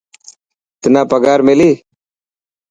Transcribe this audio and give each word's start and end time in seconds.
تنا 0.81 1.01
پگهار 1.09 1.39
ملي. 1.47 1.71